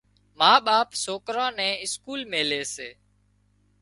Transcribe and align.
ما 0.39 0.51
ٻاپ 0.65 0.89
سوڪران 1.05 1.51
نين 1.59 1.73
اسڪول 1.85 2.19
ميلي 2.31 2.61
سي۔ 2.75 2.89